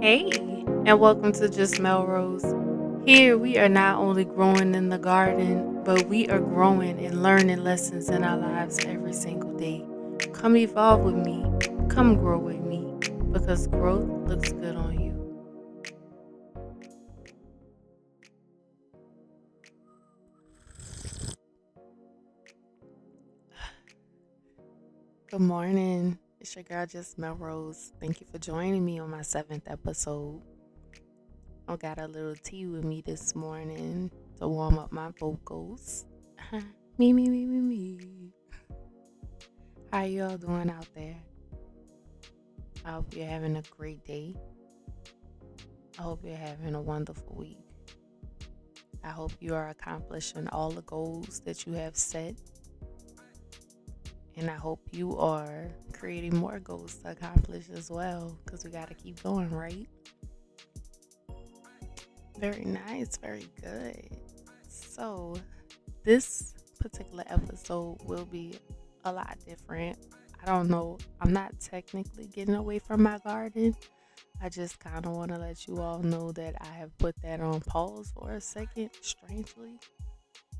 Hey, 0.00 0.30
and 0.30 1.00
welcome 1.00 1.32
to 1.32 1.48
Just 1.48 1.80
Melrose. 1.80 2.44
Here 3.04 3.36
we 3.36 3.58
are 3.58 3.68
not 3.68 3.98
only 3.98 4.24
growing 4.24 4.76
in 4.76 4.90
the 4.90 4.98
garden, 4.98 5.82
but 5.82 6.06
we 6.06 6.28
are 6.28 6.38
growing 6.38 7.04
and 7.04 7.20
learning 7.20 7.64
lessons 7.64 8.08
in 8.08 8.22
our 8.22 8.38
lives 8.38 8.78
every 8.84 9.12
single 9.12 9.52
day. 9.56 9.84
Come 10.32 10.56
evolve 10.56 11.00
with 11.00 11.16
me, 11.16 11.44
come 11.88 12.14
grow 12.14 12.38
with 12.38 12.60
me, 12.60 12.94
because 13.32 13.66
growth 13.66 14.08
looks 14.28 14.52
good 14.52 14.76
on 14.76 15.00
you. 15.00 15.08
Good 25.32 25.40
morning. 25.40 26.20
It's 26.48 26.56
your 26.56 26.62
girl, 26.62 26.86
Just 26.86 27.18
Melrose. 27.18 27.92
Thank 28.00 28.22
you 28.22 28.26
for 28.32 28.38
joining 28.38 28.82
me 28.82 28.98
on 29.00 29.10
my 29.10 29.20
seventh 29.20 29.64
episode. 29.66 30.40
I 31.68 31.76
got 31.76 32.00
a 32.00 32.06
little 32.06 32.36
tea 32.36 32.66
with 32.66 32.84
me 32.84 33.02
this 33.04 33.34
morning 33.34 34.10
to 34.38 34.48
warm 34.48 34.78
up 34.78 34.90
my 34.90 35.10
vocals. 35.20 36.06
me, 36.98 37.12
me, 37.12 37.28
me, 37.28 37.44
me, 37.44 37.60
me. 37.60 37.98
How 39.92 40.04
y'all 40.04 40.38
doing 40.38 40.70
out 40.70 40.88
there? 40.94 41.16
I 42.82 42.92
hope 42.92 43.14
you're 43.14 43.26
having 43.26 43.58
a 43.58 43.62
great 43.76 44.02
day. 44.06 44.34
I 45.98 46.02
hope 46.02 46.24
you're 46.24 46.34
having 46.34 46.74
a 46.74 46.80
wonderful 46.80 47.36
week. 47.36 47.58
I 49.04 49.10
hope 49.10 49.32
you 49.40 49.54
are 49.54 49.68
accomplishing 49.68 50.48
all 50.48 50.70
the 50.70 50.80
goals 50.80 51.40
that 51.40 51.66
you 51.66 51.74
have 51.74 51.94
set 51.94 52.36
and 54.38 54.48
I 54.48 54.54
hope 54.54 54.80
you 54.92 55.16
are 55.18 55.66
creating 55.92 56.36
more 56.36 56.60
goals 56.60 56.94
to 57.02 57.10
accomplish 57.10 57.68
as 57.74 57.90
well 57.90 58.38
because 58.44 58.64
we 58.64 58.70
got 58.70 58.88
to 58.88 58.94
keep 58.94 59.22
going, 59.22 59.50
right? 59.50 59.88
Very 62.38 62.64
nice, 62.64 63.16
very 63.16 63.48
good. 63.60 64.08
So, 64.68 65.36
this 66.04 66.54
particular 66.78 67.24
episode 67.26 67.98
will 68.04 68.26
be 68.26 68.58
a 69.04 69.12
lot 69.12 69.36
different. 69.44 69.98
I 70.40 70.46
don't 70.46 70.70
know, 70.70 70.98
I'm 71.20 71.32
not 71.32 71.58
technically 71.58 72.26
getting 72.26 72.54
away 72.54 72.78
from 72.78 73.02
my 73.02 73.18
garden. 73.18 73.74
I 74.40 74.48
just 74.48 74.78
kind 74.78 75.04
of 75.04 75.12
want 75.16 75.32
to 75.32 75.38
let 75.38 75.66
you 75.66 75.80
all 75.80 75.98
know 75.98 76.30
that 76.32 76.54
I 76.60 76.72
have 76.78 76.96
put 76.98 77.20
that 77.22 77.40
on 77.40 77.60
pause 77.62 78.12
for 78.14 78.30
a 78.30 78.40
second, 78.40 78.90
strangely 79.00 79.80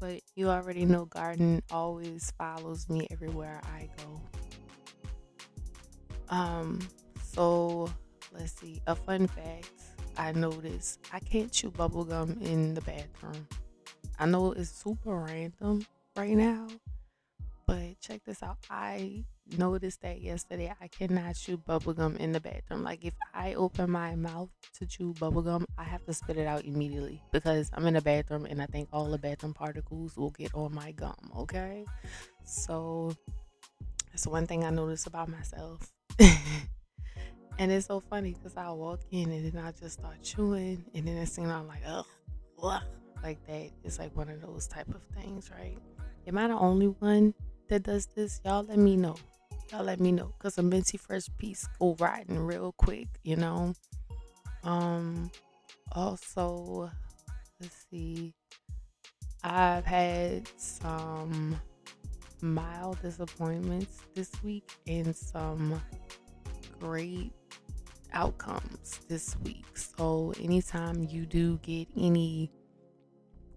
but 0.00 0.20
you 0.34 0.48
already 0.48 0.84
know 0.84 1.04
garden 1.06 1.62
always 1.70 2.32
follows 2.38 2.88
me 2.88 3.06
everywhere 3.10 3.60
I 3.64 3.88
go. 3.98 4.20
Um, 6.28 6.80
so 7.22 7.88
let's 8.32 8.52
see. 8.52 8.80
A 8.86 8.94
fun 8.94 9.26
fact 9.26 9.70
I 10.16 10.32
noticed 10.32 11.00
I 11.12 11.20
can't 11.20 11.50
chew 11.50 11.70
bubblegum 11.70 12.42
in 12.42 12.74
the 12.74 12.80
bathroom. 12.82 13.46
I 14.18 14.26
know 14.26 14.52
it's 14.52 14.70
super 14.70 15.16
random 15.16 15.86
right 16.16 16.36
now, 16.36 16.66
but 17.66 18.00
check 18.00 18.24
this 18.24 18.42
out. 18.42 18.58
I 18.68 19.24
noticed 19.56 20.02
that 20.02 20.20
yesterday 20.20 20.72
I 20.80 20.88
cannot 20.88 21.36
chew 21.36 21.56
bubblegum 21.56 22.16
in 22.18 22.32
the 22.32 22.40
bathroom. 22.40 22.82
Like 22.82 23.04
if 23.04 23.14
I 23.32 23.54
open 23.54 23.90
my 23.90 24.14
mouth 24.14 24.50
to 24.78 24.86
chew 24.86 25.14
bubblegum, 25.14 25.64
I 25.78 25.84
have 25.84 26.04
to 26.06 26.12
spit 26.12 26.36
it 26.36 26.46
out 26.46 26.64
immediately 26.64 27.22
because 27.32 27.70
I'm 27.72 27.86
in 27.86 27.94
the 27.94 28.02
bathroom 28.02 28.44
and 28.44 28.60
I 28.60 28.66
think 28.66 28.88
all 28.92 29.10
the 29.10 29.18
bathroom 29.18 29.54
particles 29.54 30.16
will 30.16 30.30
get 30.30 30.54
on 30.54 30.74
my 30.74 30.92
gum, 30.92 31.16
okay? 31.38 31.84
So 32.44 33.14
that's 34.10 34.26
one 34.26 34.46
thing 34.46 34.64
I 34.64 34.70
noticed 34.70 35.06
about 35.06 35.28
myself. 35.28 35.90
and 36.18 37.72
it's 37.72 37.86
so 37.86 38.00
funny 38.00 38.34
because 38.34 38.56
I 38.56 38.70
walk 38.70 39.00
in 39.10 39.30
and 39.30 39.52
then 39.52 39.64
I 39.64 39.72
just 39.72 39.98
start 40.00 40.22
chewing 40.22 40.84
and 40.94 41.06
then 41.06 41.16
it's 41.16 41.34
thing 41.34 41.50
I'm 41.50 41.68
like, 41.68 41.82
ugh, 41.86 42.06
ugh, 42.62 42.82
like 43.22 43.44
that. 43.46 43.70
It's 43.84 43.98
like 43.98 44.14
one 44.16 44.28
of 44.28 44.42
those 44.42 44.66
type 44.66 44.88
of 44.88 45.02
things, 45.16 45.50
right? 45.56 45.78
Am 46.26 46.36
I 46.36 46.48
the 46.48 46.54
only 46.54 46.88
one 46.88 47.32
that 47.68 47.84
does 47.84 48.06
this? 48.14 48.40
Y'all 48.44 48.64
let 48.64 48.78
me 48.78 48.96
know 48.96 49.16
y'all 49.70 49.84
let 49.84 50.00
me 50.00 50.12
know 50.12 50.32
because 50.38 50.58
a 50.58 50.62
minty 50.62 50.96
fresh 50.96 51.26
piece 51.38 51.68
go 51.78 51.96
riding 51.98 52.38
real 52.38 52.72
quick 52.78 53.08
you 53.22 53.36
know? 53.36 53.74
Um 54.64 55.30
also 55.92 56.90
let's 57.60 57.86
see. 57.90 58.34
I've 59.44 59.84
had 59.84 60.48
some 60.56 61.60
mild 62.40 63.00
disappointments 63.02 64.00
this 64.14 64.30
week 64.42 64.70
and 64.86 65.14
some 65.14 65.80
great 66.80 67.32
outcomes 68.12 69.00
this 69.08 69.36
week. 69.42 69.76
So 69.76 70.32
anytime 70.40 71.06
you 71.10 71.26
do 71.26 71.58
get 71.58 71.88
any 71.96 72.50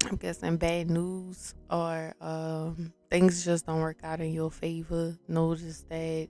i'm 0.09 0.16
guessing 0.17 0.57
bad 0.57 0.89
news 0.89 1.53
or 1.69 2.13
um 2.22 2.94
things 3.12 3.44
just 3.44 3.66
don't 3.67 3.81
work 3.81 3.97
out 4.03 4.22
in 4.22 4.31
your 4.31 4.50
favor, 4.50 5.16
notice 5.28 5.84
that 5.89 6.29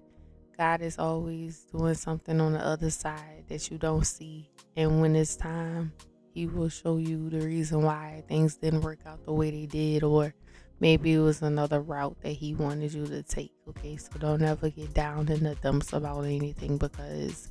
God 0.57 0.81
is 0.81 0.97
always 0.97 1.65
doing 1.71 1.93
something 1.93 2.41
on 2.41 2.53
the 2.53 2.59
other 2.59 2.89
side 2.89 3.45
that 3.47 3.69
you 3.69 3.77
don't 3.77 4.05
see. 4.05 4.49
And 4.75 4.99
when 4.99 5.15
it's 5.15 5.35
time, 5.35 5.93
He 6.33 6.47
will 6.47 6.69
show 6.69 6.97
you 6.97 7.29
the 7.29 7.39
reason 7.39 7.83
why 7.83 8.23
things 8.27 8.57
didn't 8.57 8.81
work 8.81 8.99
out 9.05 9.23
the 9.25 9.31
way 9.31 9.51
they 9.51 9.67
did, 9.67 10.03
or 10.03 10.33
maybe 10.79 11.13
it 11.13 11.19
was 11.19 11.43
another 11.43 11.81
route 11.81 12.17
that 12.21 12.31
He 12.31 12.55
wanted 12.55 12.93
you 12.93 13.05
to 13.05 13.21
take. 13.21 13.53
Okay, 13.69 13.95
so 13.95 14.09
don't 14.17 14.41
ever 14.41 14.69
get 14.71 14.93
down 14.93 15.29
in 15.29 15.43
the 15.43 15.55
dumps 15.55 15.93
about 15.93 16.21
anything 16.25 16.77
because 16.77 17.49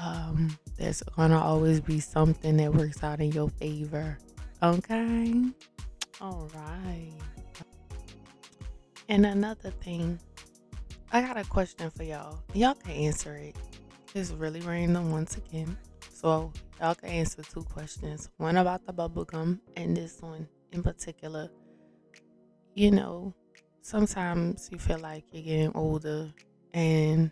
um, 0.00 0.58
there's 0.76 1.02
gonna 1.16 1.40
always 1.40 1.80
be 1.80 1.98
something 1.98 2.58
that 2.58 2.74
works 2.74 3.02
out 3.02 3.20
in 3.20 3.32
your 3.32 3.48
favor. 3.48 4.18
Okay, 4.62 5.42
all 6.20 6.46
right. 6.54 7.14
And 9.08 9.24
another 9.24 9.70
thing, 9.70 10.20
I 11.10 11.22
got 11.22 11.38
a 11.38 11.44
question 11.44 11.90
for 11.90 12.02
y'all. 12.02 12.42
Y'all 12.52 12.74
can 12.74 12.90
answer 12.90 13.36
it. 13.36 13.56
It's 14.14 14.32
really 14.32 14.60
random 14.60 15.12
once 15.12 15.38
again. 15.38 15.78
So 16.12 16.52
y'all 16.78 16.94
can 16.94 17.08
answer 17.08 17.42
two 17.42 17.62
questions. 17.62 18.28
One 18.36 18.58
about 18.58 18.84
the 18.84 18.92
bubble 18.92 19.24
gum 19.24 19.62
and 19.78 19.96
this 19.96 20.20
one 20.20 20.46
in 20.72 20.82
particular. 20.82 21.48
You 22.74 22.90
know, 22.90 23.34
sometimes 23.80 24.68
you 24.70 24.78
feel 24.78 24.98
like 24.98 25.24
you're 25.32 25.42
getting 25.42 25.72
older 25.74 26.34
and 26.74 27.30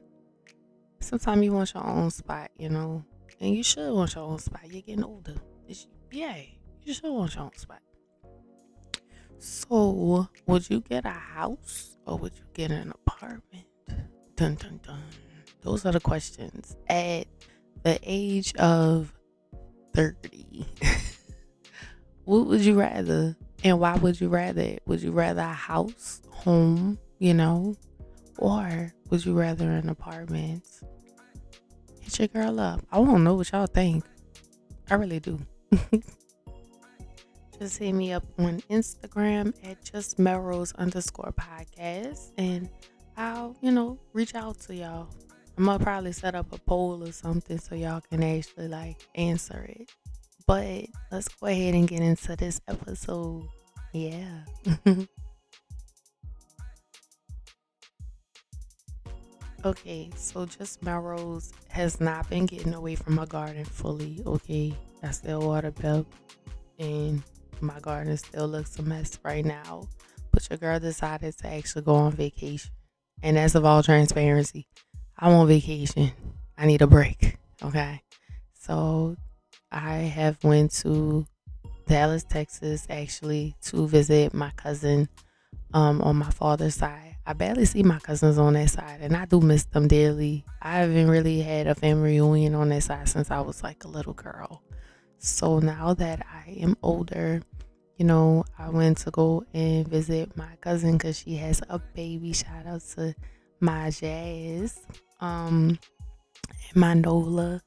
sometimes 1.00 1.44
you 1.44 1.52
want 1.52 1.74
your 1.74 1.86
own 1.86 2.10
spot, 2.10 2.50
you 2.56 2.70
know. 2.70 3.04
And 3.38 3.54
you 3.54 3.62
should 3.62 3.92
want 3.92 4.14
your 4.14 4.24
own 4.24 4.38
spot. 4.38 4.62
You're 4.64 4.80
getting 4.80 5.04
older. 5.04 5.34
It's, 5.68 5.86
you 6.84 6.94
should 6.94 7.10
want 7.10 7.34
your 7.34 7.44
own 7.44 7.56
spot. 7.56 7.80
So, 9.38 10.28
would 10.46 10.68
you 10.68 10.80
get 10.80 11.04
a 11.04 11.10
house 11.10 11.96
or 12.06 12.18
would 12.18 12.36
you 12.36 12.44
get 12.54 12.70
an 12.70 12.92
apartment? 13.06 13.66
Dun 14.34 14.54
dun 14.56 14.80
dun. 14.84 15.02
Those 15.62 15.86
are 15.86 15.92
the 15.92 16.00
questions. 16.00 16.76
At 16.88 17.26
the 17.82 17.98
age 18.02 18.54
of 18.56 19.12
30, 19.94 20.66
what 22.24 22.46
would 22.46 22.60
you 22.60 22.78
rather? 22.78 23.36
And 23.64 23.80
why 23.80 23.96
would 23.96 24.20
you 24.20 24.28
rather? 24.28 24.78
Would 24.86 25.02
you 25.02 25.12
rather 25.12 25.42
a 25.42 25.52
house, 25.52 26.20
home, 26.30 26.98
you 27.18 27.34
know? 27.34 27.76
Or 28.38 28.92
would 29.10 29.24
you 29.24 29.34
rather 29.34 29.70
an 29.70 29.88
apartment? 29.88 30.64
Hit 32.00 32.18
your 32.18 32.28
girl 32.28 32.60
up. 32.60 32.80
I 32.90 32.98
want 32.98 33.16
to 33.16 33.18
know 33.18 33.34
what 33.34 33.50
y'all 33.52 33.66
think. 33.66 34.04
I 34.90 34.94
really 34.94 35.20
do. 35.20 35.38
just 37.58 37.78
hit 37.78 37.92
me 37.92 38.12
up 38.12 38.24
on 38.38 38.60
Instagram 38.70 39.52
at 39.64 39.82
just 39.82 40.18
Melrose 40.18 40.72
underscore 40.74 41.34
podcast 41.38 42.30
and 42.38 42.68
I'll, 43.16 43.56
you 43.60 43.72
know, 43.72 43.98
reach 44.12 44.34
out 44.34 44.60
to 44.60 44.74
y'all. 44.74 45.08
I'm 45.56 45.64
gonna 45.64 45.82
probably 45.82 46.12
set 46.12 46.36
up 46.36 46.52
a 46.52 46.58
poll 46.58 47.02
or 47.02 47.10
something 47.10 47.58
so 47.58 47.74
y'all 47.74 48.00
can 48.00 48.22
actually 48.22 48.68
like 48.68 49.00
answer 49.16 49.66
it. 49.68 49.90
But 50.46 50.86
let's 51.10 51.28
go 51.28 51.48
ahead 51.48 51.74
and 51.74 51.88
get 51.88 52.00
into 52.00 52.36
this 52.36 52.60
episode. 52.68 53.48
Yeah. 53.92 54.44
okay, 59.64 60.10
so 60.16 60.46
just 60.46 60.80
Melrose 60.82 61.52
has 61.70 62.00
not 62.00 62.30
been 62.30 62.46
getting 62.46 62.74
away 62.74 62.94
from 62.94 63.16
my 63.16 63.26
garden 63.26 63.64
fully. 63.64 64.22
Okay, 64.24 64.72
I 65.02 65.10
still 65.10 65.40
water 65.40 65.72
belt 65.72 66.06
and 66.78 67.20
my 67.62 67.78
garden 67.80 68.16
still 68.16 68.48
looks 68.48 68.78
a 68.78 68.82
mess 68.82 69.18
right 69.22 69.44
now. 69.44 69.88
But 70.32 70.48
your 70.50 70.58
girl 70.58 70.78
decided 70.78 71.36
to 71.38 71.48
actually 71.48 71.82
go 71.82 71.94
on 71.94 72.12
vacation. 72.12 72.70
And 73.22 73.38
as 73.38 73.54
of 73.54 73.64
all 73.64 73.82
transparency, 73.82 74.66
I'm 75.18 75.32
on 75.32 75.48
vacation. 75.48 76.12
I 76.56 76.66
need 76.66 76.82
a 76.82 76.86
break. 76.86 77.36
Okay. 77.62 78.02
So 78.54 79.16
I 79.72 79.96
have 79.96 80.42
went 80.44 80.72
to 80.82 81.26
Dallas, 81.86 82.24
Texas, 82.24 82.86
actually 82.90 83.54
to 83.62 83.88
visit 83.88 84.34
my 84.34 84.50
cousin 84.56 85.08
um, 85.72 86.00
on 86.02 86.16
my 86.16 86.30
father's 86.30 86.74
side. 86.74 87.16
I 87.26 87.32
barely 87.34 87.64
see 87.64 87.82
my 87.82 87.98
cousins 87.98 88.38
on 88.38 88.54
that 88.54 88.70
side, 88.70 89.00
and 89.02 89.16
I 89.16 89.26
do 89.26 89.40
miss 89.40 89.64
them 89.64 89.88
dearly. 89.88 90.44
I 90.62 90.78
haven't 90.78 91.10
really 91.10 91.40
had 91.40 91.66
a 91.66 91.74
family 91.74 92.12
reunion 92.12 92.54
on 92.54 92.70
that 92.70 92.82
side 92.82 93.08
since 93.08 93.30
I 93.30 93.40
was 93.40 93.62
like 93.62 93.84
a 93.84 93.88
little 93.88 94.14
girl. 94.14 94.62
So 95.18 95.58
now 95.58 95.94
that 95.94 96.24
I 96.32 96.50
am 96.60 96.76
older, 96.82 97.42
you 97.96 98.04
know, 98.04 98.44
I 98.58 98.70
went 98.70 98.98
to 98.98 99.10
go 99.10 99.44
and 99.52 99.86
visit 99.86 100.36
my 100.36 100.56
cousin 100.60 100.92
because 100.92 101.18
she 101.18 101.36
has 101.36 101.60
a 101.68 101.78
baby. 101.78 102.32
Shout 102.32 102.66
out 102.66 102.82
to 102.96 103.14
my 103.60 103.90
Jazz, 103.90 104.78
um, 105.20 105.78
and 106.48 106.76
my 106.76 106.94
Nola. 106.94 107.62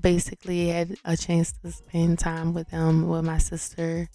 Basically, 0.00 0.68
had 0.68 0.96
a 1.04 1.16
chance 1.16 1.52
to 1.62 1.72
spend 1.72 2.18
time 2.18 2.54
with 2.54 2.70
them 2.70 3.08
with 3.08 3.24
my 3.24 3.38
sister 3.38 4.08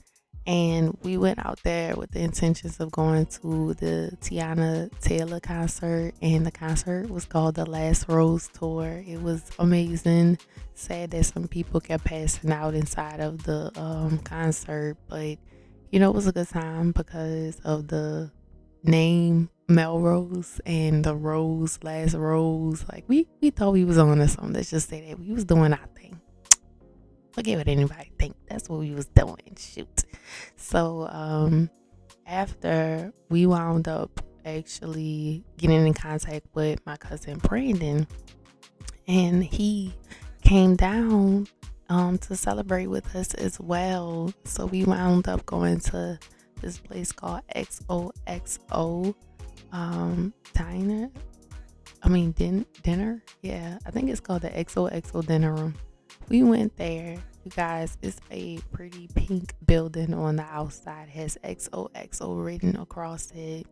and 0.47 0.97
we 1.03 1.17
went 1.17 1.45
out 1.45 1.59
there 1.63 1.95
with 1.95 2.11
the 2.11 2.21
intentions 2.21 2.79
of 2.79 2.91
going 2.91 3.25
to 3.27 3.73
the 3.75 4.17
Teyana 4.21 4.89
Taylor 4.99 5.39
concert 5.39 6.13
and 6.21 6.45
the 6.45 6.51
concert 6.51 7.09
was 7.09 7.25
called 7.25 7.55
the 7.55 7.65
Last 7.65 8.07
Rose 8.07 8.47
Tour. 8.47 9.03
It 9.05 9.21
was 9.21 9.43
amazing. 9.59 10.39
Sad 10.73 11.11
that 11.11 11.25
some 11.25 11.47
people 11.47 11.79
kept 11.79 12.05
passing 12.05 12.51
out 12.51 12.73
inside 12.73 13.19
of 13.19 13.43
the 13.43 13.71
um, 13.79 14.17
concert, 14.19 14.97
but 15.07 15.37
you 15.91 15.99
know 15.99 16.09
it 16.09 16.15
was 16.15 16.27
a 16.27 16.31
good 16.31 16.49
time 16.49 16.91
because 16.91 17.59
of 17.63 17.87
the 17.87 18.31
name 18.83 19.49
Melrose 19.67 20.59
and 20.65 21.03
the 21.03 21.15
Rose 21.15 21.77
Last 21.83 22.15
Rose. 22.15 22.83
Like 22.91 23.05
we 23.07 23.27
we 23.41 23.51
thought 23.51 23.73
we 23.73 23.85
was 23.85 23.99
on 23.99 24.17
to 24.17 24.27
something. 24.27 24.53
Let's 24.53 24.71
just 24.71 24.89
say 24.89 25.07
that 25.07 25.19
we 25.19 25.31
was 25.31 25.45
doing 25.45 25.73
our 25.73 25.87
thing 25.95 26.19
forget 27.33 27.57
what 27.57 27.67
anybody 27.67 28.11
think. 28.17 28.35
That's 28.47 28.69
what 28.69 28.79
we 28.79 28.91
was 28.91 29.07
doing. 29.07 29.57
Shoot. 29.57 30.03
So 30.55 31.07
um, 31.09 31.69
after 32.25 33.13
we 33.29 33.45
wound 33.45 33.87
up 33.87 34.21
actually 34.45 35.43
getting 35.57 35.85
in 35.85 35.93
contact 35.93 36.47
with 36.53 36.85
my 36.85 36.97
cousin 36.97 37.37
Brandon, 37.39 38.07
and 39.07 39.43
he 39.43 39.93
came 40.41 40.75
down 40.75 41.47
um, 41.89 42.17
to 42.19 42.35
celebrate 42.35 42.87
with 42.87 43.15
us 43.15 43.33
as 43.35 43.59
well. 43.59 44.33
So 44.45 44.65
we 44.65 44.83
wound 44.83 45.27
up 45.27 45.45
going 45.45 45.79
to 45.81 46.17
this 46.61 46.77
place 46.77 47.11
called 47.11 47.41
XOXO 47.55 49.15
um, 49.71 50.33
Diner. 50.53 51.09
I 52.03 52.09
mean, 52.09 52.31
din- 52.31 52.65
dinner. 52.81 53.23
Yeah, 53.41 53.77
I 53.85 53.91
think 53.91 54.09
it's 54.09 54.19
called 54.19 54.41
the 54.41 54.49
XOXO 54.49 55.25
Dinner 55.25 55.53
Room 55.53 55.75
we 56.31 56.43
went 56.43 56.77
there. 56.77 57.17
You 57.43 57.51
guys, 57.51 57.97
it's 58.01 58.21
a 58.31 58.57
pretty 58.71 59.09
pink 59.13 59.53
building 59.65 60.13
on 60.13 60.37
the 60.37 60.43
outside. 60.43 61.09
It 61.09 61.17
has 61.17 61.37
XOXO 61.43 62.43
written 62.43 62.77
across 62.77 63.31
it. 63.31 63.67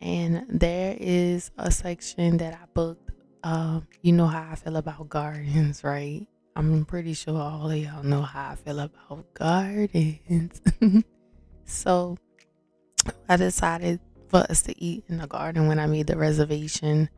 And 0.00 0.46
there 0.48 0.96
is 1.00 1.50
a 1.58 1.72
section 1.72 2.36
that 2.36 2.54
I 2.54 2.66
booked. 2.72 3.10
Um, 3.42 3.88
you 4.02 4.12
know 4.12 4.28
how 4.28 4.48
I 4.52 4.54
feel 4.54 4.76
about 4.76 5.08
gardens, 5.08 5.82
right? 5.82 6.24
I'm 6.54 6.84
pretty 6.84 7.14
sure 7.14 7.36
all 7.36 7.68
of 7.68 7.76
y'all 7.76 8.04
know 8.04 8.22
how 8.22 8.50
I 8.50 8.54
feel 8.54 8.78
about 8.78 9.34
gardens. 9.34 10.62
so 11.64 12.16
I 13.28 13.36
decided 13.36 13.98
for 14.28 14.46
us 14.48 14.62
to 14.62 14.80
eat 14.80 15.02
in 15.08 15.18
the 15.18 15.26
garden 15.26 15.66
when 15.66 15.80
I 15.80 15.86
made 15.86 16.06
the 16.06 16.16
reservation. 16.16 17.10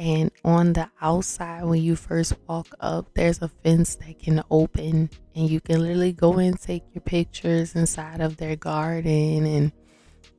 And 0.00 0.30
on 0.46 0.72
the 0.72 0.88
outside, 1.02 1.64
when 1.64 1.82
you 1.82 1.94
first 1.94 2.32
walk 2.48 2.68
up, 2.80 3.10
there's 3.12 3.42
a 3.42 3.48
fence 3.48 3.96
that 3.96 4.18
can 4.18 4.42
open, 4.50 5.10
and 5.34 5.50
you 5.50 5.60
can 5.60 5.82
literally 5.82 6.14
go 6.14 6.38
and 6.38 6.58
take 6.58 6.84
your 6.94 7.02
pictures 7.02 7.74
inside 7.74 8.22
of 8.22 8.38
their 8.38 8.56
garden. 8.56 9.44
And 9.44 9.72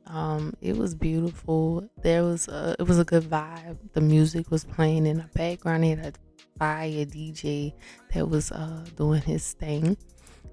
um, 0.08 0.54
it 0.60 0.76
was 0.76 0.96
beautiful. 0.96 1.88
There 2.02 2.24
was 2.24 2.48
a, 2.48 2.74
it 2.80 2.88
was 2.88 2.98
a 2.98 3.04
good 3.04 3.22
vibe. 3.22 3.78
The 3.92 4.00
music 4.00 4.50
was 4.50 4.64
playing 4.64 5.06
in 5.06 5.18
the 5.18 5.30
background. 5.32 5.84
They 5.84 5.90
had 5.90 6.06
a 6.06 6.58
fire 6.58 7.04
DJ 7.04 7.72
that 8.12 8.28
was 8.28 8.50
uh, 8.50 8.84
doing 8.96 9.22
his 9.22 9.52
thing. 9.52 9.96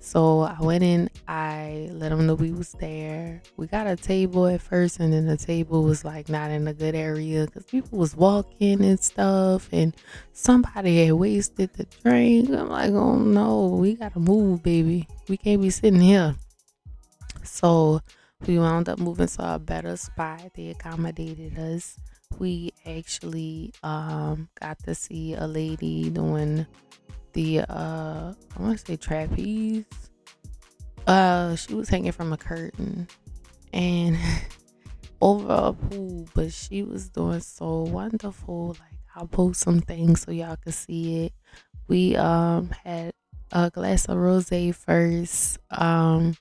So 0.01 0.41
I 0.41 0.57
went 0.59 0.83
in, 0.83 1.09
I 1.27 1.89
let 1.91 2.09
them 2.09 2.25
know 2.25 2.33
we 2.33 2.51
was 2.51 2.71
there. 2.79 3.41
We 3.57 3.67
got 3.67 3.85
a 3.85 3.95
table 3.95 4.47
at 4.47 4.61
first, 4.61 4.99
and 4.99 5.11
then 5.11 5.25
the 5.25 5.37
table 5.37 5.83
was 5.83 6.05
like 6.05 6.29
not 6.29 6.51
in 6.51 6.67
a 6.67 6.73
good 6.73 6.95
area 6.95 7.45
because 7.45 7.65
people 7.65 7.99
was 7.99 8.15
walking 8.15 8.83
and 8.83 8.99
stuff, 8.99 9.67
and 9.71 9.95
somebody 10.31 11.05
had 11.05 11.13
wasted 11.13 11.73
the 11.73 11.85
drink. 12.01 12.49
I'm 12.49 12.69
like, 12.69 12.91
oh 12.91 13.17
no, 13.17 13.67
we 13.67 13.95
gotta 13.95 14.19
move, 14.19 14.63
baby. 14.63 15.07
We 15.27 15.37
can't 15.37 15.61
be 15.61 15.69
sitting 15.69 16.01
here. 16.01 16.35
So 17.43 18.01
we 18.47 18.57
wound 18.57 18.87
up 18.87 18.99
moving 18.99 19.27
to 19.27 19.55
a 19.55 19.59
better 19.59 19.97
spot. 19.97 20.53
They 20.55 20.69
accommodated 20.69 21.59
us. 21.59 21.97
We 22.37 22.71
actually 22.85 23.73
um, 23.83 24.47
got 24.59 24.79
to 24.85 24.95
see 24.95 25.33
a 25.33 25.45
lady 25.45 26.09
doing 26.09 26.65
the 27.33 27.61
uh 27.61 28.33
I 28.55 28.61
want 28.61 28.79
to 28.79 28.85
say 28.85 28.95
trapeze. 28.95 29.85
Uh, 31.07 31.55
she 31.55 31.73
was 31.73 31.89
hanging 31.89 32.11
from 32.11 32.33
a 32.33 32.37
curtain 32.37 33.07
and 33.73 34.17
over 35.21 35.51
a 35.51 35.73
pool, 35.73 36.27
but 36.35 36.53
she 36.53 36.83
was 36.83 37.09
doing 37.09 37.39
so 37.39 37.81
wonderful. 37.81 38.69
Like 38.79 38.99
I'll 39.15 39.27
post 39.27 39.61
some 39.61 39.81
things 39.81 40.21
so 40.21 40.31
y'all 40.31 40.57
can 40.57 40.71
see 40.71 41.25
it. 41.25 41.33
We 41.87 42.15
um 42.15 42.69
had 42.83 43.13
a 43.51 43.69
glass 43.69 44.05
of 44.05 44.17
rosé 44.17 44.73
first. 44.73 45.57
Um, 45.71 46.35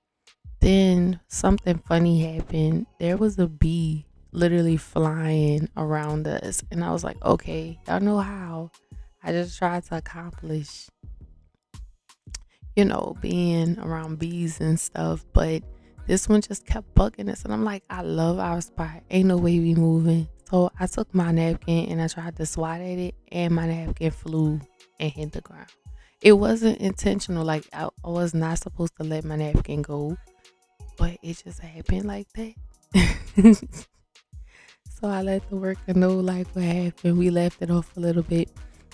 then 0.61 1.21
something 1.29 1.79
funny 1.79 2.35
happened. 2.35 2.87
There 2.99 3.17
was 3.17 3.39
a 3.39 3.47
bee 3.47 4.07
literally 4.33 4.77
flying 4.77 5.69
around 5.77 6.27
us, 6.27 6.63
and 6.71 6.85
I 6.85 6.93
was 6.93 7.05
like, 7.05 7.23
okay, 7.25 7.79
y'all 7.87 8.01
know 8.01 8.19
how 8.19 8.71
I 9.23 9.33
just 9.33 9.59
tried 9.59 9.85
to 9.85 9.97
accomplish, 9.97 10.89
you 12.77 12.85
know, 12.85 13.17
being 13.21 13.79
around 13.79 14.19
bees 14.19 14.61
and 14.61 14.79
stuff. 14.79 15.25
But 15.33 15.63
this 16.07 16.29
one 16.29 16.41
just 16.41 16.67
kept 16.67 16.95
bugging 16.95 17.29
us. 17.29 17.45
And 17.45 17.53
I'm 17.53 17.65
like, 17.65 17.85
I 17.91 18.03
love 18.03 18.39
our 18.39 18.61
spot. 18.61 19.03
Ain't 19.11 19.29
no 19.29 19.37
way 19.37 19.59
we 19.59 19.75
moving. 19.75 20.29
So 20.51 20.71
I 20.81 20.87
took 20.87 21.15
my 21.15 21.31
napkin 21.31 21.91
and 21.91 22.01
I 22.01 22.09
tried 22.09 22.37
to 22.37 22.47
swat 22.47 22.81
at 22.81 22.99
it, 22.99 23.15
and 23.31 23.55
my 23.55 23.67
napkin 23.67 24.11
flew 24.11 24.61
and 24.99 25.13
hit 25.13 25.33
the 25.33 25.43
ground. 25.43 25.69
It 26.23 26.33
wasn't 26.33 26.79
intentional. 26.79 27.45
Like, 27.45 27.69
I, 27.73 27.89
was 28.03 28.33
not 28.33 28.59
supposed 28.59 28.97
to 28.97 29.05
let 29.05 29.25
my 29.25 29.37
napkin 29.37 29.83
go, 29.83 30.17
but 30.97 31.19
it 31.23 31.43
just 31.45 31.61
happened 31.61 32.07
like 32.07 32.29
that. 32.33 32.55
so 34.99 35.09
I 35.09 35.21
let 35.21 35.49
the 35.51 35.57
worker 35.57 35.93
know, 35.93 36.15
like, 36.15 36.49
what 36.55 36.65
happened. 36.65 37.19
We 37.19 37.29
left 37.29 37.61
it 37.61 37.71
off 37.71 37.95
a 37.97 38.01
little 38.01 38.23
bit 38.23 38.51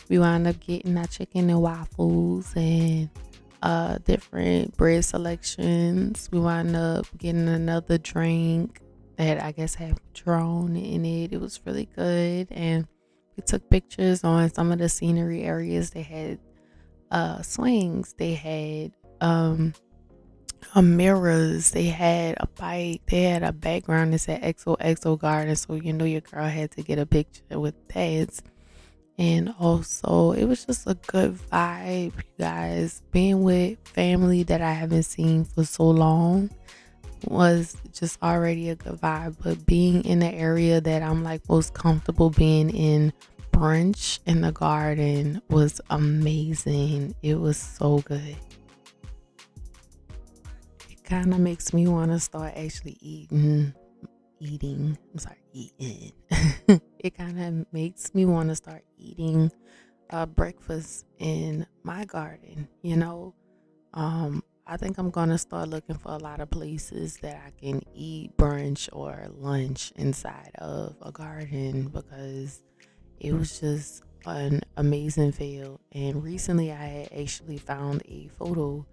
we 0.09 0.19
wound 0.19 0.47
up 0.47 0.61
getting 0.61 0.97
our 0.97 1.07
chicken 1.07 1.51
and 1.51 1.63
waffles 1.63 2.53
and 2.57 3.09
uh, 3.63 3.99
different 4.05 4.77
bread 4.77 5.05
selections. 5.05 6.29
We 6.31 6.39
wound 6.39 6.77
up 6.77 7.07
getting 7.17 7.49
another 7.49 7.99
drink 7.99 8.81
that 9.17 9.43
I 9.43 9.53
guess 9.53 9.75
had 9.75 9.99
Patron 10.13 10.77
in 10.77 11.05
it. 11.05 11.33
It 11.33 11.41
was 11.41 11.61
really 11.65 11.89
good. 11.97 12.49
And 12.51 12.87
we 13.37 13.43
took 13.43 13.69
pictures 13.71 14.23
on 14.25 14.53
some 14.53 14.71
of 14.71 14.79
the 14.79 14.89
scenery 14.89 15.43
areas. 15.43 15.91
They 15.91 16.03
had 16.03 16.39
uh, 17.11 17.43
swings, 17.43 18.15
they 18.19 18.35
had 18.35 18.93
um, 19.21 19.73
mirrors, 20.77 21.71
they 21.71 21.85
had 21.85 22.37
a 22.41 22.47
bike, 22.47 23.03
they 23.07 23.23
had 23.23 23.43
a 23.43 23.53
background 23.53 24.13
that 24.13 24.19
said 24.19 24.43
XOXO 24.43 25.19
Garden. 25.19 25.57
So 25.57 25.75
you 25.75 25.93
know 25.93 26.05
your 26.05 26.21
girl 26.21 26.47
had 26.47 26.73
to 26.73 26.83
get 26.83 26.99
a 26.99 27.07
picture 27.07 27.59
with 27.59 27.75
that 27.89 28.43
and 29.19 29.55
also 29.61 30.33
it 30.33 30.45
was 30.45 30.65
just 30.65 30.87
a 30.87 30.95
good 31.07 31.35
vibe 31.35 32.17
you 32.17 32.23
guys. 32.39 33.03
Being 33.13 33.43
with 33.43 33.79
family 33.85 34.43
that 34.45 34.61
i 34.61 34.73
haven't 34.73 35.05
seen 35.05 35.45
for 35.45 35.65
so 35.65 35.85
long 35.85 36.51
was 37.27 37.77
just 37.93 38.23
already 38.23 38.71
a 38.71 38.77
good 38.77 39.01
vibe. 39.01 39.37
But 39.43 39.65
being 39.67 40.05
in 40.05 40.19
the 40.19 40.33
area 40.33 40.81
that 40.81 41.03
i'm 41.03 41.23
like 41.23 41.49
most 41.49 41.75
comfortable 41.75 42.31
being 42.31 42.71
in 42.71 43.13
brunch 43.53 44.19
in 44.27 44.41
the 44.41 44.53
garden 44.53 45.41
was 45.49 45.81
amazing. 45.91 47.15
It 47.23 47.37
was 47.37 47.57
so 47.57 47.99
good. 47.99 48.37
It 50.91 51.05
kind 51.05 51.33
of 51.33 51.39
makes 51.39 51.73
me 51.73 51.87
want 51.87 52.11
to 52.11 52.19
start 52.19 52.55
actually 52.57 52.99
eating 53.01 53.39
mm-hmm. 53.39 53.84
Eating 54.41 54.99
i'm 55.13 55.19
sorry 55.19 55.43
eating 55.53 56.13
it 56.99 57.17
kind 57.17 57.41
of 57.41 57.73
makes 57.73 58.15
me 58.15 58.25
want 58.25 58.49
to 58.49 58.57
start 58.57 58.85
eating 58.99 59.51
uh, 60.11 60.27
breakfast 60.27 61.07
in 61.19 61.67
my 61.83 62.05
garden. 62.05 62.69
You 62.83 62.97
know, 62.97 63.35
um, 63.93 64.43
I 64.67 64.77
think 64.77 64.99
I'm 64.99 65.11
gonna 65.11 65.39
start 65.39 65.69
looking 65.69 65.97
for 65.97 66.13
a 66.13 66.19
lot 66.19 66.41
of 66.41 66.51
places 66.51 67.19
that 67.19 67.41
I 67.47 67.51
can 67.61 67.83
eat 67.95 68.37
brunch 68.37 68.89
or 68.93 69.27
lunch 69.31 69.93
inside 69.97 70.53
of 70.59 70.97
a 71.03 71.13
garden 71.13 71.89
because 71.89 72.63
it 73.21 73.33
was 73.33 73.61
just 73.61 74.03
an 74.27 74.63
amazing 74.77 75.33
feel. 75.33 75.81
And 75.93 76.23
recently, 76.23 76.73
I 76.73 77.09
actually 77.19 77.59
found 77.59 78.03
a 78.07 78.29
photo 78.39 78.87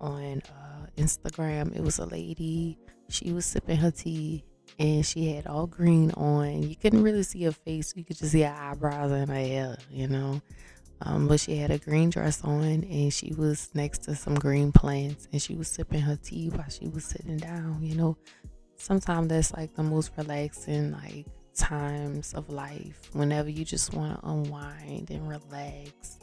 on 0.00 0.42
uh, 0.48 0.86
Instagram. 0.96 1.76
It 1.76 1.82
was 1.82 1.98
a 1.98 2.06
lady. 2.06 2.78
She 3.08 3.32
was 3.32 3.46
sipping 3.46 3.76
her 3.76 3.90
tea 3.90 4.44
and 4.78 5.04
she 5.04 5.32
had 5.32 5.46
all 5.46 5.66
green 5.66 6.10
on. 6.12 6.62
You 6.62 6.76
couldn't 6.76 7.02
really 7.02 7.22
see 7.22 7.42
her 7.44 7.52
face, 7.52 7.92
you 7.96 8.04
could 8.04 8.16
just 8.18 8.32
see 8.32 8.42
her 8.42 8.54
eyebrows 8.56 9.12
and 9.12 9.28
her 9.28 9.34
hair, 9.34 9.76
you 9.90 10.08
know. 10.08 10.40
Um, 11.04 11.26
but 11.26 11.40
she 11.40 11.56
had 11.56 11.72
a 11.72 11.78
green 11.78 12.10
dress 12.10 12.42
on 12.44 12.62
and 12.62 13.12
she 13.12 13.32
was 13.34 13.70
next 13.74 14.04
to 14.04 14.14
some 14.14 14.36
green 14.36 14.70
plants 14.70 15.26
and 15.32 15.42
she 15.42 15.56
was 15.56 15.68
sipping 15.68 16.00
her 16.00 16.16
tea 16.16 16.48
while 16.48 16.68
she 16.68 16.88
was 16.88 17.04
sitting 17.04 17.38
down, 17.38 17.78
you 17.82 17.96
know. 17.96 18.16
Sometimes 18.76 19.28
that's 19.28 19.52
like 19.52 19.74
the 19.74 19.82
most 19.82 20.12
relaxing 20.16 20.92
like 20.92 21.26
times 21.54 22.34
of 22.34 22.48
life 22.50 23.10
whenever 23.12 23.50
you 23.50 23.64
just 23.64 23.94
want 23.94 24.20
to 24.20 24.28
unwind 24.28 25.10
and 25.10 25.28
relax. 25.28 26.18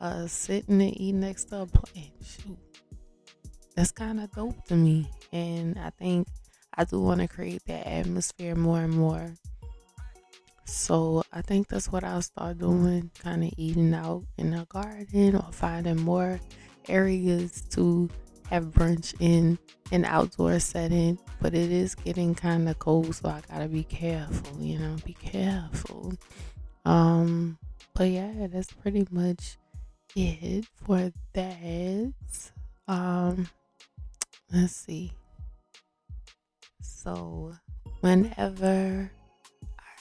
Uh, 0.00 0.26
sitting 0.26 0.80
and 0.80 1.00
eating 1.00 1.20
next 1.20 1.44
to 1.44 1.62
a 1.62 1.66
plant, 1.66 2.12
shoot, 2.24 2.58
that's 3.74 3.90
kind 3.92 4.20
of 4.20 4.30
dope 4.32 4.64
to 4.66 4.74
me. 4.74 5.10
And 5.32 5.78
I 5.78 5.90
think 5.90 6.26
I 6.74 6.84
do 6.84 7.00
want 7.00 7.20
to 7.20 7.28
create 7.28 7.64
that 7.66 7.86
atmosphere 7.86 8.54
more 8.54 8.80
and 8.80 8.94
more. 8.94 9.32
So 10.64 11.24
I 11.32 11.42
think 11.42 11.68
that's 11.68 11.90
what 11.90 12.04
I'll 12.04 12.22
start 12.22 12.58
doing, 12.58 13.10
kind 13.18 13.42
of 13.42 13.52
eating 13.56 13.92
out 13.92 14.24
in 14.38 14.52
the 14.52 14.66
garden 14.68 15.34
or 15.34 15.48
finding 15.50 16.00
more 16.00 16.40
areas 16.88 17.62
to 17.70 18.08
have 18.48 18.66
brunch 18.66 19.14
in 19.20 19.58
an 19.90 20.04
outdoor 20.04 20.60
setting. 20.60 21.18
But 21.40 21.54
it 21.54 21.72
is 21.72 21.94
getting 21.94 22.34
kind 22.34 22.68
of 22.68 22.78
cold, 22.78 23.14
so 23.16 23.28
I 23.28 23.42
gotta 23.50 23.68
be 23.68 23.82
careful, 23.84 24.60
you 24.60 24.78
know, 24.78 24.96
be 25.04 25.14
careful. 25.14 26.12
Um, 26.84 27.58
but 27.94 28.08
yeah, 28.08 28.46
that's 28.46 28.72
pretty 28.72 29.06
much 29.10 29.56
it 30.14 30.66
for 30.86 31.12
that. 31.32 32.12
Um, 32.86 33.48
let's 34.52 34.76
see. 34.76 35.12
So, 37.02 37.54
whenever 38.02 39.10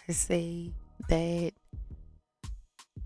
I 0.10 0.12
say 0.12 0.74
that 1.08 1.54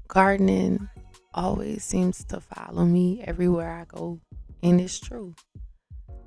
gardening 0.07 0.89
always 1.35 1.83
seems 1.83 2.23
to 2.23 2.39
follow 2.39 2.85
me 2.85 3.21
everywhere 3.23 3.69
I 3.69 3.85
go, 3.85 4.19
and 4.63 4.81
it's 4.81 4.99
true. 4.99 5.35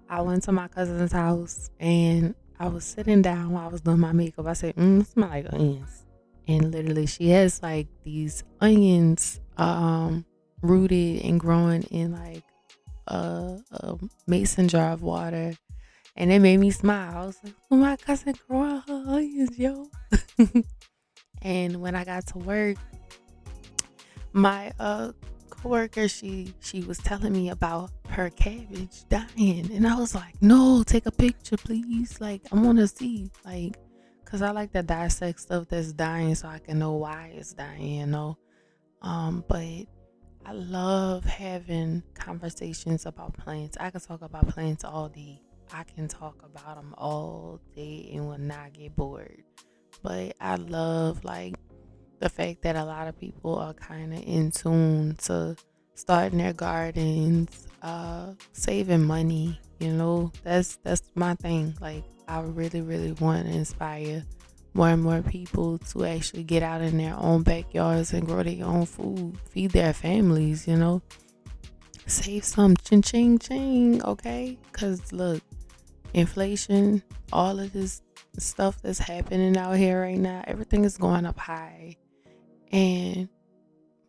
I 0.08 0.20
went 0.20 0.44
to 0.44 0.52
my 0.52 0.68
cousin's 0.68 1.10
house 1.10 1.70
and 1.80 2.36
I 2.60 2.68
was 2.68 2.84
sitting 2.84 3.20
down 3.20 3.50
while 3.50 3.64
I 3.64 3.72
was 3.72 3.80
doing 3.80 3.98
my 3.98 4.12
makeup. 4.12 4.46
I 4.46 4.52
said, 4.52 4.76
mm, 4.76 5.00
it 5.00 5.08
smells 5.08 5.32
like 5.32 5.52
onions. 5.52 6.04
And 6.46 6.70
literally, 6.70 7.06
she 7.06 7.30
has 7.30 7.60
like 7.64 7.88
these 8.04 8.44
onions 8.60 9.40
um, 9.56 10.24
rooted 10.62 11.24
and 11.24 11.40
growing 11.40 11.82
in 11.84 12.12
like 12.12 12.44
a, 13.08 13.58
a 13.72 13.98
mason 14.28 14.68
jar 14.68 14.92
of 14.92 15.02
water 15.02 15.54
and 16.16 16.32
it 16.32 16.40
made 16.40 16.58
me 16.58 16.70
smile. 16.70 17.16
I 17.16 17.26
was 17.26 17.38
like, 17.44 17.54
oh, 17.70 17.76
my 17.76 17.96
cousin 17.96 18.34
growing 18.48 18.82
her 18.86 19.04
onions, 19.06 19.58
yo. 19.58 19.90
and 21.42 21.80
when 21.80 21.94
I 21.94 22.04
got 22.04 22.26
to 22.28 22.38
work, 22.38 22.76
my 24.32 24.72
uh 24.78 25.12
coworker, 25.50 26.08
she 26.08 26.54
she 26.60 26.82
was 26.82 26.98
telling 26.98 27.32
me 27.32 27.50
about 27.50 27.90
her 28.08 28.30
cabbage 28.30 29.08
dying. 29.08 29.70
And 29.72 29.86
I 29.86 29.98
was 29.98 30.14
like, 30.14 30.40
no, 30.40 30.82
take 30.84 31.06
a 31.06 31.12
picture, 31.12 31.56
please. 31.56 32.20
Like, 32.20 32.42
I 32.52 32.56
wanna 32.56 32.86
see, 32.86 33.30
like, 33.44 33.76
cause 34.24 34.42
I 34.42 34.50
like 34.50 34.72
to 34.72 34.82
dissect 34.82 35.40
stuff 35.40 35.68
that's 35.68 35.92
dying 35.92 36.34
so 36.34 36.48
I 36.48 36.58
can 36.58 36.78
know 36.78 36.92
why 36.92 37.32
it's 37.34 37.52
dying, 37.52 38.00
you 38.00 38.06
know. 38.06 38.38
Um, 39.02 39.44
but 39.48 39.86
I 40.44 40.52
love 40.52 41.24
having 41.24 42.02
conversations 42.14 43.04
about 43.04 43.36
plants. 43.36 43.76
I 43.80 43.90
could 43.90 44.02
talk 44.02 44.22
about 44.22 44.48
plants 44.48 44.84
all 44.84 45.08
day. 45.08 45.42
I 45.72 45.84
can 45.84 46.08
talk 46.08 46.42
about 46.44 46.76
them 46.76 46.94
all 46.96 47.60
day 47.74 48.10
and 48.14 48.28
will 48.28 48.38
not 48.38 48.72
get 48.72 48.96
bored. 48.96 49.42
But 50.02 50.36
I 50.40 50.56
love 50.56 51.24
like 51.24 51.54
the 52.20 52.28
fact 52.28 52.62
that 52.62 52.76
a 52.76 52.84
lot 52.84 53.08
of 53.08 53.18
people 53.18 53.56
are 53.56 53.74
kind 53.74 54.12
of 54.14 54.22
in 54.24 54.50
tune 54.50 55.16
to 55.24 55.56
starting 55.94 56.38
their 56.38 56.52
gardens, 56.52 57.66
uh, 57.82 58.32
saving 58.52 59.04
money. 59.04 59.58
You 59.80 59.92
know, 59.92 60.32
that's 60.42 60.76
that's 60.82 61.02
my 61.14 61.34
thing. 61.34 61.74
Like 61.80 62.04
I 62.28 62.40
really, 62.40 62.80
really 62.80 63.12
want 63.12 63.46
to 63.46 63.52
inspire 63.52 64.24
more 64.74 64.90
and 64.90 65.02
more 65.02 65.22
people 65.22 65.78
to 65.78 66.04
actually 66.04 66.44
get 66.44 66.62
out 66.62 66.82
in 66.82 66.98
their 66.98 67.14
own 67.16 67.42
backyards 67.42 68.12
and 68.12 68.26
grow 68.26 68.42
their 68.42 68.64
own 68.64 68.86
food, 68.86 69.38
feed 69.50 69.72
their 69.72 69.92
families. 69.92 70.66
You 70.66 70.76
know, 70.76 71.02
save 72.06 72.44
some 72.44 72.76
ching 72.76 73.02
ching 73.02 73.38
ching. 73.38 74.02
Okay, 74.04 74.58
cause 74.72 75.12
look, 75.12 75.42
inflation, 76.16 77.02
all 77.32 77.60
of 77.60 77.72
this 77.72 78.02
stuff 78.38 78.80
that's 78.82 78.98
happening 78.98 79.56
out 79.56 79.76
here 79.76 80.00
right 80.00 80.18
now, 80.18 80.42
everything 80.46 80.84
is 80.84 80.96
going 80.96 81.26
up 81.26 81.38
high. 81.38 81.96
And 82.72 83.28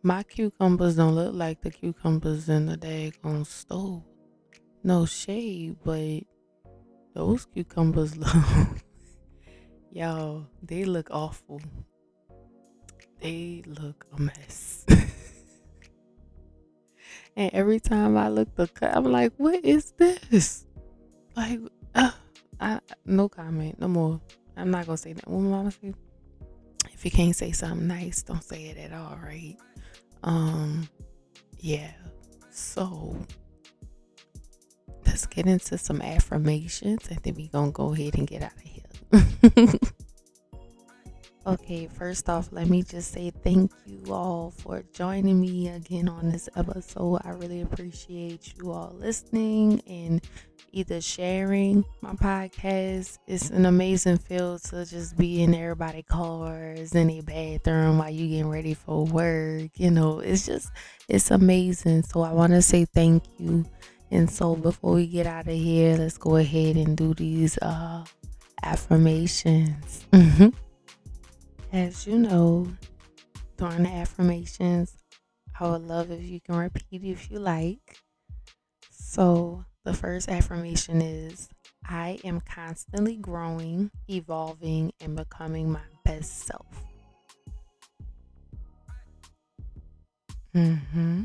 my 0.02 0.22
cucumbers 0.22 0.96
don't 0.96 1.14
look 1.14 1.34
like 1.34 1.60
the 1.60 1.70
cucumbers 1.70 2.48
in 2.48 2.66
the 2.66 2.76
daggone 2.76 3.46
stove. 3.46 4.02
No 4.82 5.04
shade, 5.04 5.76
but 5.84 6.22
those 7.14 7.46
cucumbers 7.46 8.16
look 8.16 8.82
Yo, 9.90 10.46
they 10.62 10.84
look 10.84 11.08
awful. 11.10 11.60
They 13.20 13.62
look 13.66 14.06
a 14.16 14.20
mess. 14.20 14.84
and 17.36 17.50
every 17.52 17.80
time 17.80 18.16
I 18.16 18.28
look 18.28 18.54
the 18.54 18.68
cut, 18.68 18.96
I'm 18.96 19.04
like, 19.04 19.32
what 19.38 19.64
is 19.64 19.92
this? 19.92 20.66
Like 21.34 21.60
uh, 21.94 22.10
I, 22.60 22.80
no 23.04 23.28
comment, 23.28 23.78
no 23.80 23.88
more. 23.88 24.20
I'm 24.56 24.70
not 24.70 24.86
gonna 24.86 24.98
say 24.98 25.12
that. 25.12 25.28
What 25.28 25.40
mama? 25.40 25.72
If 26.92 27.04
you 27.04 27.10
can't 27.10 27.36
say 27.36 27.52
something 27.52 27.86
nice, 27.86 28.22
don't 28.22 28.42
say 28.42 28.64
it 28.64 28.78
at 28.78 28.92
all, 28.92 29.18
right? 29.22 29.56
Um, 30.24 30.88
yeah. 31.58 31.92
So 32.50 33.16
let's 35.06 35.26
get 35.26 35.46
into 35.46 35.78
some 35.78 36.02
affirmations, 36.02 37.08
and 37.08 37.18
then 37.20 37.34
we 37.34 37.48
gonna 37.48 37.70
go 37.70 37.94
ahead 37.94 38.16
and 38.16 38.26
get 38.26 38.42
out 38.42 38.52
of 38.52 38.60
here. 38.62 39.78
Okay, 41.48 41.86
first 41.86 42.28
off, 42.28 42.50
let 42.52 42.68
me 42.68 42.82
just 42.82 43.10
say 43.10 43.30
thank 43.42 43.72
you 43.86 44.02
all 44.12 44.50
for 44.50 44.82
joining 44.92 45.40
me 45.40 45.68
again 45.68 46.06
on 46.06 46.30
this 46.30 46.46
episode. 46.56 47.22
I 47.24 47.30
really 47.30 47.62
appreciate 47.62 48.52
you 48.58 48.70
all 48.70 48.94
listening 48.98 49.80
and 49.86 50.20
either 50.72 51.00
sharing 51.00 51.86
my 52.02 52.12
podcast. 52.12 53.16
It's 53.26 53.48
an 53.48 53.64
amazing 53.64 54.18
feel 54.18 54.58
to 54.58 54.84
just 54.84 55.16
be 55.16 55.42
in 55.42 55.54
everybody's 55.54 56.04
cars, 56.06 56.94
in 56.94 57.08
a 57.08 57.22
bathroom 57.22 57.96
while 57.96 58.10
you're 58.10 58.28
getting 58.28 58.50
ready 58.50 58.74
for 58.74 59.06
work. 59.06 59.70
You 59.76 59.90
know, 59.90 60.18
it's 60.18 60.44
just, 60.44 60.70
it's 61.08 61.30
amazing. 61.30 62.02
So 62.02 62.20
I 62.20 62.32
want 62.32 62.52
to 62.52 62.60
say 62.60 62.84
thank 62.84 63.24
you. 63.38 63.64
And 64.10 64.30
so 64.30 64.54
before 64.54 64.92
we 64.92 65.06
get 65.06 65.26
out 65.26 65.48
of 65.48 65.54
here, 65.54 65.96
let's 65.96 66.18
go 66.18 66.36
ahead 66.36 66.76
and 66.76 66.94
do 66.94 67.14
these 67.14 67.56
uh, 67.62 68.04
affirmations. 68.62 70.04
Mm-hmm. 70.12 70.48
As 71.72 72.06
you 72.06 72.18
know, 72.18 72.66
during 73.58 73.82
the 73.82 73.90
affirmations, 73.90 74.96
I 75.60 75.68
would 75.68 75.82
love 75.82 76.10
if 76.10 76.22
you 76.22 76.40
can 76.40 76.56
repeat 76.56 76.86
if 76.90 77.30
you 77.30 77.38
like. 77.38 77.98
So, 78.90 79.66
the 79.84 79.92
first 79.92 80.30
affirmation 80.30 81.02
is 81.02 81.50
I 81.84 82.20
am 82.24 82.40
constantly 82.40 83.16
growing, 83.16 83.90
evolving, 84.08 84.92
and 85.00 85.14
becoming 85.14 85.70
my 85.70 85.82
best 86.06 86.46
self. 86.46 86.66
Mm-hmm. 90.54 91.24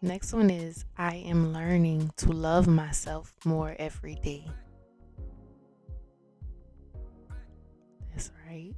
Next 0.00 0.32
one 0.32 0.48
is 0.48 0.86
I 0.96 1.16
am 1.16 1.52
learning 1.52 2.12
to 2.16 2.32
love 2.32 2.66
myself 2.66 3.34
more 3.44 3.76
every 3.78 4.14
day. 4.14 4.46
Right? 8.50 8.74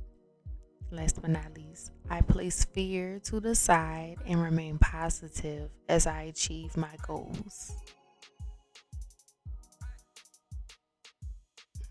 Last 0.90 1.20
but 1.20 1.30
not 1.30 1.56
least, 1.56 1.92
I 2.10 2.20
place 2.20 2.64
fear 2.64 3.18
to 3.24 3.40
the 3.40 3.54
side 3.54 4.16
and 4.26 4.42
remain 4.42 4.78
positive 4.78 5.70
as 5.88 6.06
I 6.06 6.22
achieve 6.22 6.76
my 6.76 6.94
goals. 7.06 7.72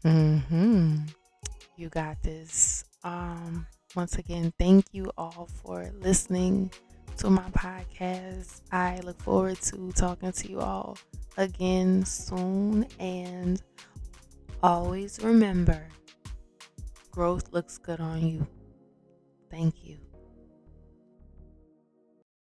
Hmm. 0.03 0.97
You 1.77 1.89
got 1.89 2.21
this. 2.23 2.85
Um. 3.03 3.65
Once 3.93 4.17
again, 4.17 4.53
thank 4.57 4.85
you 4.93 5.11
all 5.17 5.49
for 5.61 5.91
listening 5.99 6.71
to 7.17 7.29
my 7.29 7.43
podcast. 7.51 8.61
I 8.71 9.01
look 9.03 9.21
forward 9.21 9.59
to 9.63 9.91
talking 9.91 10.31
to 10.31 10.49
you 10.49 10.61
all 10.61 10.97
again 11.35 12.05
soon. 12.05 12.87
And 12.99 13.61
always 14.63 15.19
remember 15.21 15.85
growth 17.11 17.51
looks 17.51 17.77
good 17.77 17.99
on 17.99 18.25
you. 18.25 18.47
Thank 19.49 19.83
you. 19.83 19.97